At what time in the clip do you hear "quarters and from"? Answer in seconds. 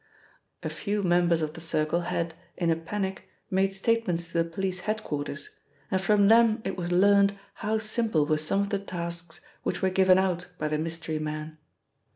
5.03-6.27